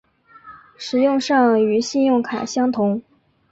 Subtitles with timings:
[0.79, 3.03] 使用上与信用卡相同。